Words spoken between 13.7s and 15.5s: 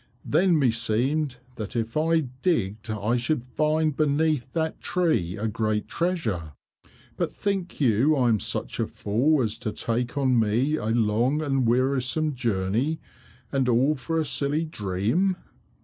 for a silly dream.